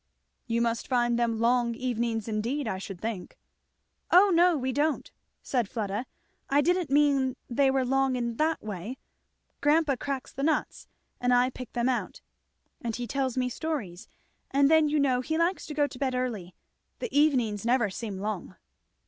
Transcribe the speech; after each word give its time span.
"You 0.47 0.63
must 0.63 0.87
find 0.87 1.19
them 1.19 1.37
long 1.39 1.75
evenings 1.75 2.27
indeed, 2.27 2.67
I 2.67 2.79
should 2.79 2.99
think." 2.99 3.37
"O 4.09 4.31
no 4.33 4.57
we 4.57 4.71
don't," 4.71 5.11
said 5.43 5.69
Fleda. 5.69 6.07
"I 6.49 6.59
didn't 6.59 6.89
mean 6.89 7.35
they 7.51 7.69
were 7.69 7.85
long 7.85 8.15
in 8.15 8.37
that 8.37 8.63
way. 8.63 8.97
Grandpa 9.61 9.97
cracks 9.97 10.33
the 10.33 10.41
nuts, 10.41 10.87
and 11.19 11.31
I 11.31 11.51
pick 11.51 11.73
them 11.73 11.87
out, 11.87 12.21
and 12.81 12.95
he 12.95 13.05
tells 13.05 13.37
me 13.37 13.47
stories; 13.47 14.07
and 14.49 14.71
then 14.71 14.89
you 14.89 14.99
know 14.99 15.21
he 15.21 15.37
likes 15.37 15.67
to 15.67 15.75
go 15.75 15.85
to 15.85 15.99
bed 15.99 16.15
early. 16.15 16.55
The 16.97 17.15
evenings 17.15 17.63
never 17.63 17.91
seem 17.91 18.17
long." 18.17 18.55